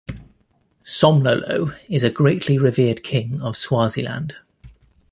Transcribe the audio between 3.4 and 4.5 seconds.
Swaziland.